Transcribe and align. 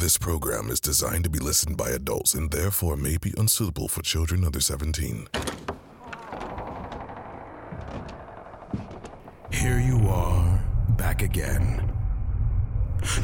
This 0.00 0.16
program 0.16 0.70
is 0.70 0.80
designed 0.80 1.24
to 1.24 1.30
be 1.30 1.38
listened 1.38 1.76
by 1.76 1.90
adults 1.90 2.32
and 2.32 2.50
therefore 2.50 2.96
may 2.96 3.18
be 3.18 3.34
unsuitable 3.36 3.86
for 3.86 4.00
children 4.00 4.46
under 4.46 4.58
17. 4.58 5.28
Here 9.52 9.78
you 9.78 10.08
are, 10.08 10.64
back 10.96 11.20
again. 11.20 11.92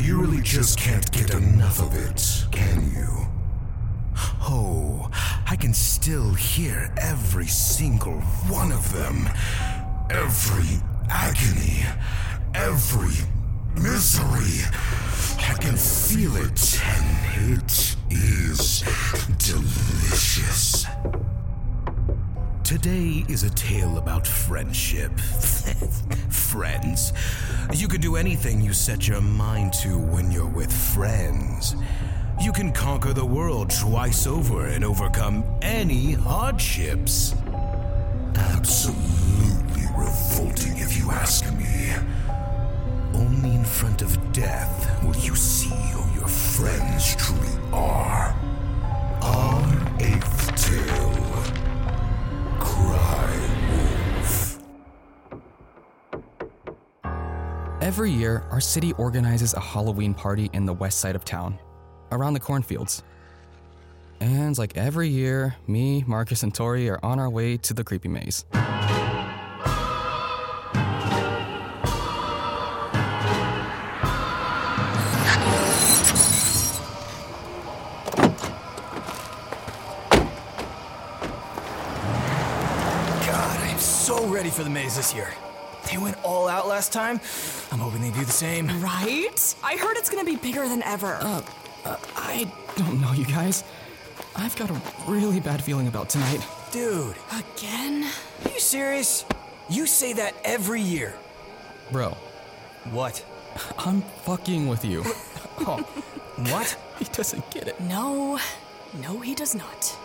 You 0.00 0.20
really 0.20 0.42
just 0.42 0.78
can't 0.78 1.10
get 1.12 1.32
enough 1.32 1.80
of 1.80 1.94
it, 1.94 2.44
can 2.52 2.92
you? 2.92 3.26
Oh, 4.42 5.10
I 5.48 5.56
can 5.56 5.72
still 5.72 6.34
hear 6.34 6.92
every 6.98 7.46
single 7.46 8.20
one 8.50 8.70
of 8.70 8.92
them. 8.92 9.30
Every 10.10 10.82
agony, 11.08 11.86
every 12.54 13.16
misery. 13.74 14.60
I 15.48 15.54
can 15.54 15.76
feel 15.76 16.36
it, 16.36 16.80
and 16.84 17.52
it 17.52 17.96
is 18.10 18.82
delicious. 19.38 20.86
Today 22.64 23.24
is 23.28 23.44
a 23.44 23.50
tale 23.50 23.98
about 23.98 24.26
friendship. 24.26 25.12
friends. 26.30 27.12
You 27.72 27.86
can 27.86 28.00
do 28.00 28.16
anything 28.16 28.60
you 28.60 28.72
set 28.72 29.06
your 29.06 29.20
mind 29.20 29.72
to 29.74 29.98
when 29.98 30.32
you're 30.32 30.46
with 30.48 30.72
friends. 30.72 31.76
You 32.40 32.52
can 32.52 32.72
conquer 32.72 33.12
the 33.12 33.24
world 33.24 33.70
twice 33.70 34.26
over 34.26 34.66
and 34.66 34.84
overcome 34.84 35.44
any 35.62 36.12
hardships. 36.12 37.34
Absolutely 38.34 39.84
revolting, 39.96 40.78
if 40.78 40.98
you 40.98 41.10
ask 41.10 41.44
me. 41.54 41.92
Front 43.76 44.00
of 44.00 44.32
death 44.32 45.04
will 45.04 45.16
you 45.16 45.36
see 45.36 45.68
who 45.68 46.18
your 46.18 46.26
friends 46.26 47.14
truly 47.16 47.58
are. 47.74 48.34
Our 49.20 49.96
eighth 50.00 50.56
tale. 50.56 51.12
Cry 52.58 53.28
Wolf. 53.70 54.58
Every 57.82 58.10
year, 58.10 58.46
our 58.50 58.62
city 58.62 58.94
organizes 58.94 59.52
a 59.52 59.60
Halloween 59.60 60.14
party 60.14 60.48
in 60.54 60.64
the 60.64 60.72
west 60.72 60.98
side 61.00 61.14
of 61.14 61.26
town, 61.26 61.58
around 62.12 62.32
the 62.32 62.40
cornfields. 62.40 63.02
And 64.20 64.56
like 64.56 64.74
every 64.78 65.08
year, 65.08 65.54
me, 65.66 66.02
Marcus, 66.06 66.42
and 66.42 66.54
Tori 66.54 66.88
are 66.88 66.98
on 67.02 67.18
our 67.18 67.28
way 67.28 67.58
to 67.58 67.74
the 67.74 67.84
creepy 67.84 68.08
maze. 68.08 68.46
So 84.06 84.24
ready 84.28 84.50
for 84.50 84.62
the 84.62 84.70
maze 84.70 84.94
this 84.94 85.12
year. 85.12 85.28
They 85.90 85.98
went 85.98 86.16
all 86.22 86.46
out 86.46 86.68
last 86.68 86.92
time. 86.92 87.20
I'm 87.72 87.80
hoping 87.80 88.00
they 88.02 88.12
do 88.12 88.24
the 88.24 88.30
same. 88.30 88.68
Right? 88.80 89.54
I 89.64 89.76
heard 89.76 89.96
it's 89.96 90.08
gonna 90.08 90.24
be 90.24 90.36
bigger 90.36 90.68
than 90.68 90.80
ever. 90.84 91.18
Uh, 91.20 91.42
I 92.14 92.48
don't 92.76 93.00
know, 93.00 93.10
you 93.10 93.24
guys. 93.24 93.64
I've 94.36 94.54
got 94.54 94.70
a 94.70 94.80
really 95.08 95.40
bad 95.40 95.60
feeling 95.60 95.88
about 95.88 96.08
tonight. 96.08 96.38
Dude, 96.70 97.16
Again? 97.56 98.04
are 98.44 98.50
you 98.52 98.60
serious? 98.60 99.24
You 99.68 99.86
say 99.86 100.12
that 100.12 100.34
every 100.44 100.82
year. 100.82 101.12
Bro, 101.90 102.10
What? 102.92 103.24
I'm 103.76 104.02
fucking 104.22 104.68
with 104.68 104.84
you. 104.84 105.02
Oh, 105.58 105.78
what? 106.50 106.76
he 106.98 107.06
doesn't 107.06 107.50
get 107.50 107.66
it. 107.66 107.80
No. 107.80 108.38
No, 109.02 109.18
he 109.20 109.34
does 109.34 109.54
not. 109.54 109.96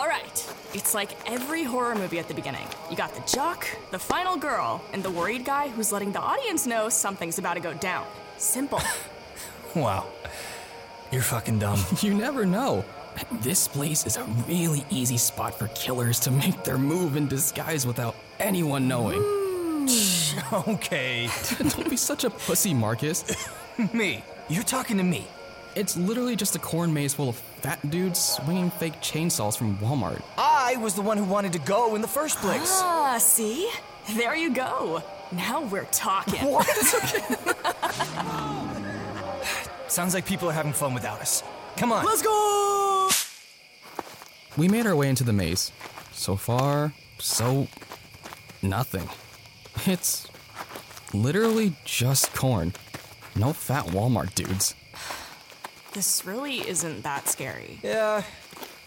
All 0.00 0.08
right. 0.08 0.54
It's 0.72 0.94
like 0.94 1.10
every 1.30 1.62
horror 1.62 1.94
movie 1.94 2.18
at 2.18 2.26
the 2.26 2.32
beginning. 2.32 2.66
You 2.90 2.96
got 2.96 3.14
the 3.14 3.20
jock, 3.30 3.68
the 3.90 3.98
final 3.98 4.34
girl, 4.34 4.82
and 4.94 5.02
the 5.02 5.10
worried 5.10 5.44
guy 5.44 5.68
who's 5.68 5.92
letting 5.92 6.10
the 6.10 6.20
audience 6.20 6.66
know 6.66 6.88
something's 6.88 7.38
about 7.38 7.52
to 7.54 7.60
go 7.60 7.74
down. 7.74 8.06
Simple. 8.38 8.80
Wow. 9.76 10.08
You're 11.12 11.22
fucking 11.22 11.60
dumb. 11.60 11.78
You 12.00 12.12
never 12.14 12.44
know. 12.44 12.84
This 13.40 13.68
place 13.68 14.04
is 14.04 14.16
a 14.16 14.24
really 14.48 14.84
easy 14.90 15.16
spot 15.16 15.56
for 15.56 15.68
killers 15.68 16.18
to 16.20 16.32
make 16.32 16.64
their 16.64 16.78
move 16.78 17.14
in 17.14 17.28
disguise 17.28 17.86
without 17.86 18.16
anyone 18.40 18.88
knowing. 18.88 19.20
okay. 20.52 21.28
Don't 21.58 21.88
be 21.88 21.96
such 21.96 22.24
a 22.24 22.30
pussy, 22.30 22.74
Marcus. 22.74 23.24
Me. 23.92 24.24
You're 24.48 24.64
talking 24.64 24.96
to 24.96 25.04
me. 25.04 25.28
It's 25.80 25.96
literally 25.96 26.36
just 26.36 26.54
a 26.56 26.58
corn 26.58 26.92
maze 26.92 27.14
full 27.14 27.30
of 27.30 27.36
fat 27.36 27.90
dudes 27.90 28.18
swinging 28.18 28.70
fake 28.70 29.00
chainsaws 29.00 29.56
from 29.56 29.78
Walmart. 29.78 30.20
I 30.36 30.76
was 30.76 30.94
the 30.94 31.00
one 31.00 31.16
who 31.16 31.24
wanted 31.24 31.54
to 31.54 31.58
go 31.58 31.94
in 31.94 32.02
the 32.02 32.06
first 32.06 32.36
place. 32.36 32.80
ah, 32.82 33.16
see? 33.18 33.70
There 34.14 34.36
you 34.36 34.52
go. 34.52 35.02
Now 35.32 35.62
we're 35.62 35.86
talking. 35.86 36.46
What? 36.46 36.66
Sounds 39.88 40.12
like 40.12 40.26
people 40.26 40.50
are 40.50 40.52
having 40.52 40.74
fun 40.74 40.92
without 40.92 41.18
us. 41.18 41.42
Come 41.78 41.92
on. 41.92 42.04
Let's 42.04 42.20
go! 42.20 43.08
We 44.58 44.68
made 44.68 44.86
our 44.86 44.94
way 44.94 45.08
into 45.08 45.24
the 45.24 45.32
maze. 45.32 45.72
So 46.12 46.36
far, 46.36 46.92
so 47.18 47.68
nothing. 48.60 49.08
It's 49.86 50.28
literally 51.14 51.72
just 51.86 52.34
corn. 52.34 52.74
No 53.34 53.54
fat 53.54 53.86
Walmart 53.86 54.34
dudes. 54.34 54.74
This 55.92 56.24
really 56.24 56.58
isn't 56.68 57.02
that 57.02 57.28
scary. 57.28 57.80
Yeah, 57.82 58.22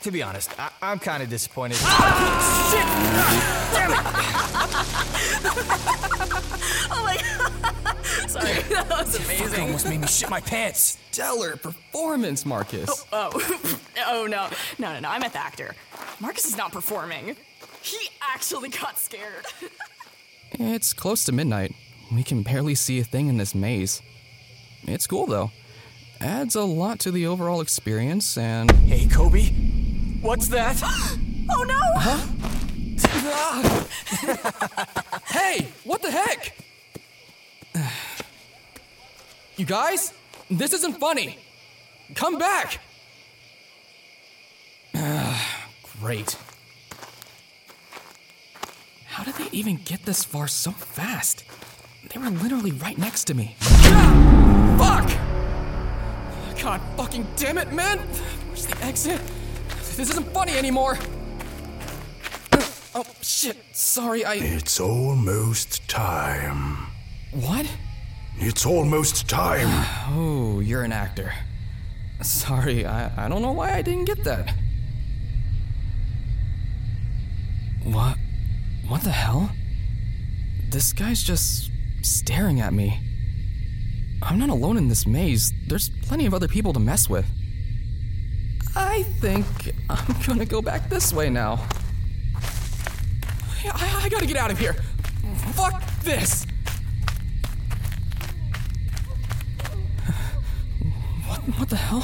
to 0.03 0.11
be 0.11 0.23
honest, 0.23 0.57
I- 0.59 0.71
I'm 0.81 0.99
kind 0.99 1.21
of 1.21 1.29
disappointed. 1.29 1.77
Ah, 1.81 3.69
oh 6.91 7.03
my 7.03 7.17
god! 7.17 7.95
Sorry, 8.29 8.61
that 8.73 8.87
was 8.89 9.17
Fuck, 9.17 9.25
amazing. 9.25 9.61
almost 9.61 9.87
made 9.87 10.01
me 10.01 10.07
shit 10.07 10.29
my 10.29 10.39
pants. 10.41 10.97
Stellar 11.11 11.57
performance, 11.57 12.45
Marcus. 12.45 12.89
Oh, 13.11 13.29
oh 13.33 13.79
oh 14.07 14.25
no, 14.27 14.47
no, 14.79 14.93
no, 14.93 14.99
no! 15.01 15.09
I 15.09 15.19
meant 15.19 15.33
the 15.33 15.39
actor. 15.39 15.75
Marcus 16.19 16.45
is 16.45 16.57
not 16.57 16.71
performing. 16.71 17.35
He 17.81 17.97
actually 18.21 18.69
got 18.69 18.97
scared. 18.97 19.45
It's 20.53 20.93
close 20.93 21.25
to 21.25 21.31
midnight. 21.33 21.73
We 22.13 22.23
can 22.23 22.43
barely 22.43 22.75
see 22.75 22.99
a 22.99 23.03
thing 23.03 23.27
in 23.27 23.37
this 23.37 23.53
maze. 23.53 24.01
It's 24.83 25.05
cool 25.07 25.27
though. 25.27 25.51
Adds 26.23 26.55
a 26.55 26.63
lot 26.63 26.99
to 26.99 27.11
the 27.11 27.27
overall 27.27 27.59
experience 27.59 28.37
and 28.37 28.71
Hey, 28.71 29.07
Koby. 29.07 30.21
What's 30.21 30.47
that? 30.47 30.81
oh 31.49 31.63
no! 31.67 31.81
Huh? 31.99 32.29
Hey, 35.27 35.67
what 35.83 36.01
the 36.01 36.11
heck? 36.11 36.55
You 39.57 39.65
guys, 39.65 40.13
this 40.49 40.73
isn't 40.73 40.93
funny. 40.93 41.37
Come 42.15 42.39
back. 42.39 42.79
Great. 45.99 46.37
How 49.05 49.23
did 49.23 49.35
they 49.35 49.49
even 49.51 49.75
get 49.75 50.05
this 50.05 50.23
far 50.23 50.47
so 50.47 50.71
fast? 50.71 51.43
They 52.11 52.19
were 52.19 52.29
literally 52.29 52.71
right 52.71 52.97
next 52.97 53.25
to 53.25 53.33
me. 53.33 53.57
Ah! 53.61 54.75
Fuck! 55.05 55.42
God 56.63 56.79
fucking 56.95 57.27
damn 57.35 57.57
it, 57.57 57.73
man! 57.73 57.99
Where's 58.47 58.65
the 58.65 58.85
exit? 58.85 59.19
This 59.97 59.99
isn't 59.99 60.33
funny 60.33 60.53
anymore. 60.53 60.97
Oh 62.95 63.05
shit! 63.21 63.57
Sorry, 63.73 64.23
I. 64.23 64.35
It's 64.35 64.79
almost 64.79 65.85
time. 65.89 66.87
What? 67.33 67.69
It's 68.37 68.65
almost 68.65 69.27
time. 69.27 69.67
Oh, 70.15 70.61
you're 70.61 70.83
an 70.83 70.93
actor. 70.93 71.33
Sorry, 72.21 72.85
I, 72.85 73.25
I 73.25 73.27
don't 73.27 73.41
know 73.41 73.51
why 73.51 73.73
I 73.73 73.81
didn't 73.81 74.05
get 74.05 74.23
that. 74.23 74.55
What? 77.83 78.17
What 78.87 79.01
the 79.01 79.11
hell? 79.11 79.51
This 80.69 80.93
guy's 80.93 81.23
just 81.23 81.71
staring 82.03 82.61
at 82.61 82.73
me. 82.73 83.01
I'm 84.25 84.39
not 84.39 84.49
alone 84.49 84.77
in 84.77 84.87
this 84.87 85.05
maze. 85.05 85.53
There's 85.67 85.89
plenty 85.89 86.25
of 86.25 86.33
other 86.33 86.47
people 86.47 86.73
to 86.73 86.79
mess 86.79 87.09
with. 87.09 87.25
I 88.75 89.03
think 89.19 89.45
I'm 89.89 90.15
gonna 90.25 90.45
go 90.45 90.61
back 90.61 90.89
this 90.89 91.13
way 91.13 91.29
now. 91.29 91.59
I, 93.65 94.01
I 94.03 94.09
gotta 94.09 94.25
get 94.25 94.37
out 94.37 94.51
of 94.51 94.57
here. 94.57 94.73
Fuck 95.53 95.83
this. 96.01 96.45
What, 101.27 101.39
what 101.57 101.69
the 101.69 101.75
hell? 101.75 102.01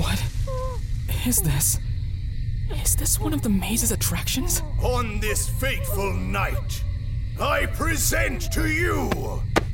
What 0.00 0.22
is 1.26 1.42
this? 1.42 1.78
Is 2.98 3.14
this 3.14 3.20
one 3.20 3.32
of 3.32 3.42
the 3.42 3.48
maze's 3.48 3.92
attractions? 3.92 4.60
On 4.82 5.20
this 5.20 5.48
fateful 5.48 6.12
night, 6.14 6.82
I 7.40 7.66
present 7.66 8.50
to 8.50 8.68
you 8.68 9.08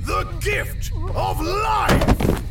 the 0.00 0.25
gift 0.43 0.93
of 1.15 1.41
life! 1.41 2.43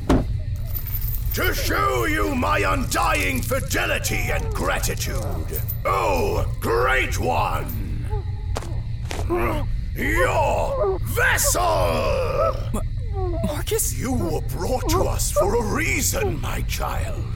To 1.35 1.53
show 1.53 2.05
you 2.05 2.33
my 2.33 2.57
undying 2.67 3.43
fidelity 3.43 4.31
and 4.31 4.51
gratitude. 4.55 5.61
Oh, 5.85 6.51
great 6.59 7.19
one! 7.19 8.07
Your 9.95 10.97
vessel! 11.03 12.81
Marcus? 13.45 13.95
You 13.95 14.13
were 14.13 14.41
brought 14.41 14.89
to 14.89 15.03
us 15.03 15.31
for 15.33 15.53
a 15.53 15.75
reason, 15.75 16.41
my 16.41 16.61
child. 16.61 17.31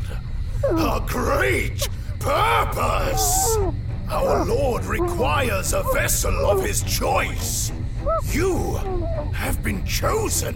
A 0.64 1.04
great 1.06 1.88
purpose! 2.28 3.58
Our 4.10 4.46
Lord 4.46 4.86
requires 4.86 5.74
a 5.74 5.84
vessel 5.94 6.36
of 6.46 6.64
his 6.64 6.84
choice. 6.84 7.72
You 8.26 8.76
have 9.34 9.64
been 9.64 9.86
chosen. 9.86 10.56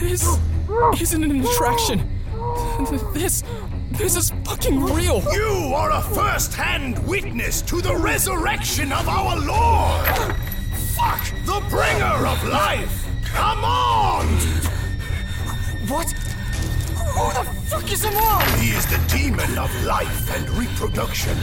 This 0.00 0.38
isn't 1.00 1.24
an 1.24 1.44
attraction. 1.44 2.08
This. 3.12 3.42
This 3.92 4.16
is 4.16 4.32
fucking 4.44 4.80
real. 4.80 5.22
You 5.32 5.72
are 5.72 5.92
a 5.92 6.02
first 6.02 6.52
hand 6.52 6.98
witness 7.06 7.62
to 7.62 7.80
the 7.80 7.94
resurrection 7.94 8.92
of 8.92 9.08
our 9.08 9.36
Lord! 9.36 10.36
Fuck 10.96 11.22
the 11.46 11.62
bringer 11.70 12.26
of 12.26 12.42
life! 12.48 13.06
Come 13.24 13.64
on! 13.64 14.26
What? 15.86 16.10
Who 16.10 17.32
the 17.34 17.53
fuck 17.74 17.92
is 17.92 18.04
Amon? 18.04 18.58
He 18.60 18.70
is 18.70 18.86
the 18.86 19.00
demon 19.08 19.58
of 19.58 19.70
life 19.84 20.34
and 20.36 20.48
reproduction. 20.50 21.36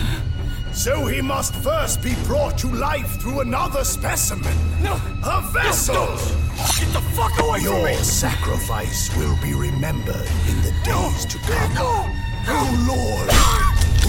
So 0.71 1.05
he 1.07 1.21
must 1.21 1.53
first 1.55 2.01
be 2.01 2.15
brought 2.25 2.57
to 2.59 2.67
life 2.67 3.19
through 3.19 3.41
another 3.41 3.83
specimen. 3.83 4.55
No. 4.81 4.93
A 5.23 5.41
vessel! 5.51 6.07
Get 6.79 6.93
the 6.93 7.01
fuck 7.15 7.37
away 7.39 7.59
Your 7.59 7.93
sacrifice 7.95 9.15
will 9.17 9.37
be 9.41 9.53
remembered 9.53 10.29
in 10.47 10.61
the 10.61 10.73
days 10.83 11.25
to 11.25 11.37
come. 11.39 12.07
Oh 12.47 12.67
Lord, 12.87 13.27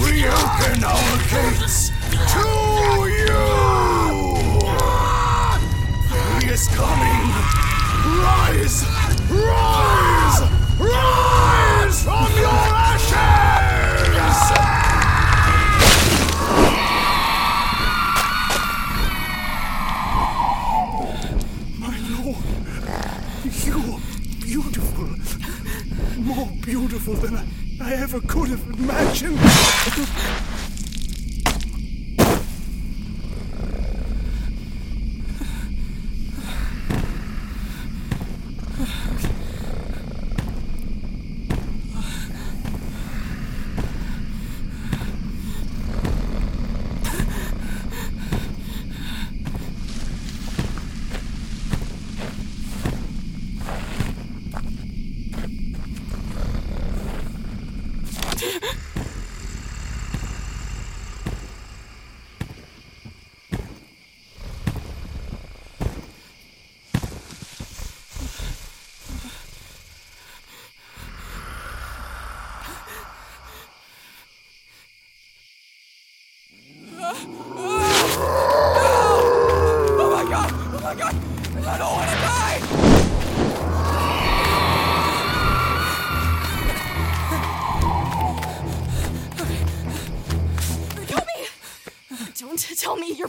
we 0.03 0.25
open 0.25 0.83
our 0.83 1.17
gates 1.29 1.89
to 2.33 2.47
you! 3.19 3.43
He 6.39 6.53
is 6.53 6.67
coming! 6.69 7.23
Rise! 8.23 8.85
Rise 9.29 10.02
you 23.65 23.77
are 23.77 23.99
beautiful. 24.41 25.07
More 26.21 26.49
beautiful 26.61 27.13
than 27.15 27.37
I, 27.37 27.45
I 27.81 27.93
ever 27.93 28.19
could 28.21 28.49
have 28.49 28.63
imagined. 28.79 29.39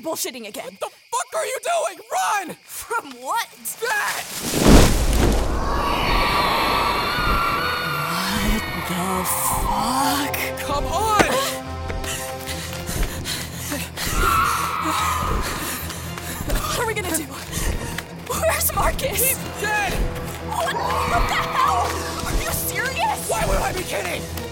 Bullshitting 0.05 0.47
again. 0.47 0.65
What 0.65 0.81
the 0.81 0.91
fuck 0.91 1.35
are 1.35 1.47
you 1.47 1.59
doing? 1.65 1.99
Run! 2.13 2.57
From 2.63 3.11
what? 3.23 3.49
That! 3.81 4.25
The 8.87 9.25
fuck? 9.25 10.37
Come 10.61 10.85
on! 10.85 11.25
What 16.53 16.79
are 16.79 16.87
we 16.87 16.93
gonna 16.93 17.17
do? 17.17 17.25
Where's 18.29 18.75
Marcus? 18.75 19.23
He's 19.23 19.39
dead! 19.63 19.93
What, 20.51 20.75
what 20.75 21.29
the 21.29 21.35
hell? 21.35 21.89
Are 22.27 22.43
you 22.43 22.51
serious? 22.53 23.31
Why 23.31 23.47
would 23.47 23.57
I 23.57 23.73
be 23.73 23.83
kidding? 23.85 24.44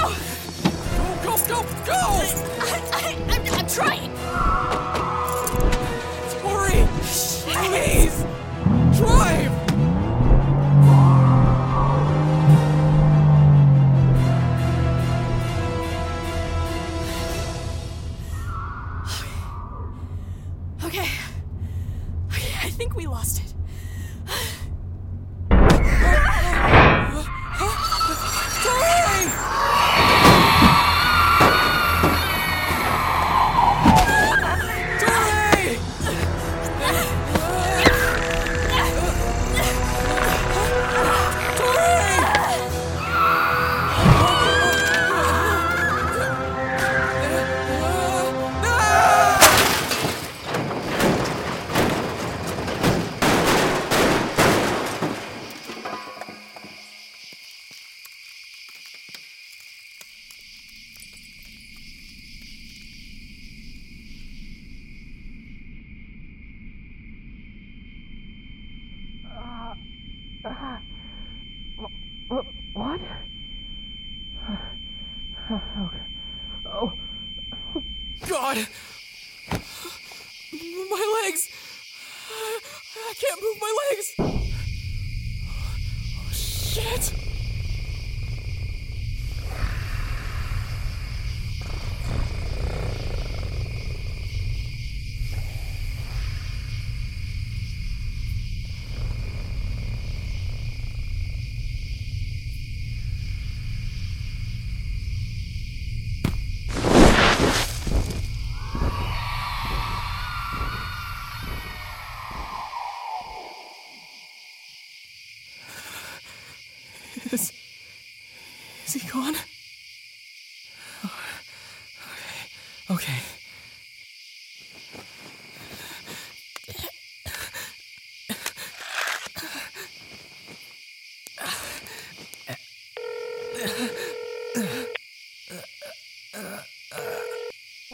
Let's 0.00 1.46
go! 1.46 1.56
Go, 1.56 1.62
go, 1.62 1.62
go! 1.84 1.92
I, 2.60 2.82
I, 2.92 3.16
I'm, 3.28 3.54
I'm 3.54 3.66
trying! 3.66 4.57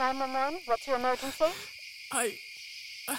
Nine 0.04 0.18
one 0.18 0.32
one. 0.34 0.56
What's 0.66 0.86
your 0.86 0.96
emergency? 0.96 1.46
I, 2.12 2.34
uh, 3.08 3.16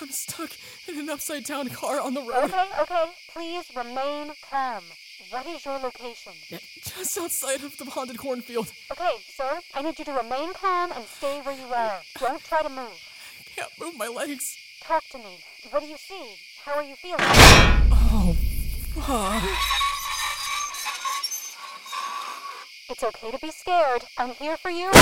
I'm 0.00 0.10
stuck 0.10 0.50
in 0.88 0.98
an 0.98 1.08
upside 1.08 1.44
down 1.44 1.68
car 1.68 2.00
on 2.00 2.14
the 2.14 2.20
road. 2.20 2.46
Okay, 2.50 2.66
okay. 2.80 3.04
Please 3.32 3.64
remain 3.76 4.32
calm. 4.50 4.82
What 5.30 5.46
is 5.46 5.64
your 5.64 5.78
location? 5.78 6.32
Just 6.50 7.16
outside 7.16 7.62
of 7.62 7.78
the 7.78 7.84
haunted 7.84 8.18
cornfield. 8.18 8.72
Okay, 8.90 9.12
sir. 9.36 9.60
I 9.72 9.82
need 9.82 9.96
you 9.96 10.04
to 10.06 10.12
remain 10.14 10.52
calm 10.54 10.90
and 10.90 11.04
stay 11.04 11.40
where 11.44 11.56
you 11.56 11.72
are. 11.72 12.00
Don't 12.18 12.42
try 12.42 12.62
to 12.62 12.68
move. 12.70 12.98
I 13.38 13.42
Can't 13.54 13.70
move 13.80 13.96
my 13.96 14.08
legs. 14.08 14.56
Talk 14.82 15.04
to 15.12 15.18
me. 15.18 15.38
What 15.70 15.84
do 15.84 15.88
you 15.88 15.96
see? 15.96 16.34
How 16.64 16.74
are 16.74 16.82
you 16.82 16.96
feeling? 16.96 17.20
Oh, 17.20 18.34
fuck. 18.96 19.83
It's 22.90 23.02
okay 23.02 23.30
to 23.30 23.38
be 23.38 23.50
scared. 23.50 24.04
I'm 24.18 24.34
here 24.34 24.58
for 24.58 24.70
you. 24.70 24.92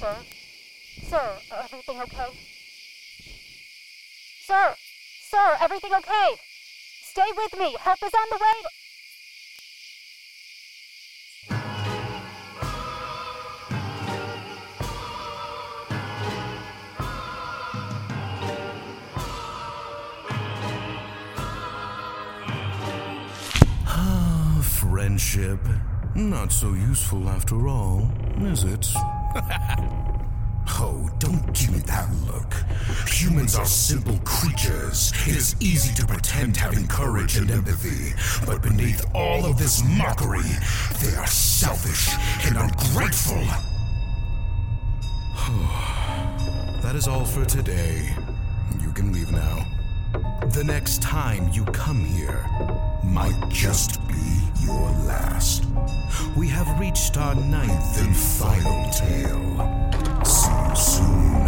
Sir? 0.00 0.16
Sir, 1.02 1.36
everything 1.52 2.00
okay? 2.00 2.30
Sir! 4.46 4.74
Sir, 5.20 5.56
everything 5.60 5.92
okay? 5.92 6.36
Stay 7.02 7.30
with 7.36 7.58
me. 7.58 7.76
Help 7.78 7.98
is 8.02 8.14
on 8.14 8.28
the 8.30 8.38
way. 8.38 8.81
Friendship. 24.82 25.60
Not 26.16 26.52
so 26.52 26.72
useful 26.72 27.28
after 27.28 27.68
all, 27.68 28.10
is 28.40 28.64
it? 28.64 28.88
oh, 30.82 31.08
don't 31.20 31.46
give 31.54 31.70
me 31.70 31.78
that 31.86 32.08
look. 32.26 32.52
Humans 33.08 33.54
are 33.56 33.64
simple 33.64 34.18
creatures. 34.24 35.12
It 35.26 35.36
is 35.36 35.54
easy 35.60 35.94
to 35.94 36.04
pretend 36.06 36.56
having 36.56 36.88
courage 36.88 37.36
and 37.36 37.48
empathy, 37.50 38.12
but 38.44 38.60
beneath 38.60 39.04
all 39.14 39.46
of 39.46 39.56
this 39.56 39.84
mockery, 39.96 40.50
they 41.00 41.14
are 41.16 41.28
selfish 41.28 42.08
and 42.46 42.56
ungrateful. 42.56 43.36
that 46.82 46.96
is 46.96 47.06
all 47.06 47.24
for 47.24 47.44
today. 47.44 48.12
You 48.80 48.90
can 48.92 49.12
leave 49.12 49.30
now. 49.30 49.64
The 50.50 50.64
next 50.64 51.00
time 51.00 51.48
you 51.52 51.64
come 51.66 52.04
here 52.04 52.44
might 53.04 53.48
just 53.48 54.06
be 54.08 54.14
your 54.64 54.90
last. 55.06 55.64
We 56.36 56.48
have 56.48 56.80
reached 56.80 57.16
our 57.16 57.34
ninth 57.34 58.00
and 58.02 58.16
final 58.16 58.90
tale. 58.90 60.24
See 60.24 60.50
you 60.50 60.76
soon. 60.76 61.41